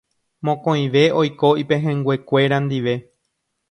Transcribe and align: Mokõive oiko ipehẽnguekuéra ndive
Mokõive 0.47 1.03
oiko 1.21 1.53
ipehẽnguekuéra 1.67 2.63
ndive 2.67 3.01